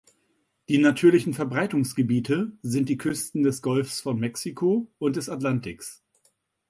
Die 0.67 0.79
natürlichen 0.79 1.35
Verbreitungsgebiete 1.35 2.57
sind 2.63 2.89
die 2.89 2.97
Küsten 2.97 3.43
des 3.43 3.61
Golfs 3.61 4.01
von 4.01 4.19
Mexiko 4.19 4.91
und 4.97 5.15
des 5.15 5.29
Atlantiks. 5.29 6.01